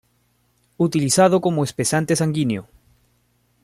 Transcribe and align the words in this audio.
Utilizado 0.85 1.37
como 1.45 1.63
espesante 1.67 2.15
sanguíneo. 2.21 2.63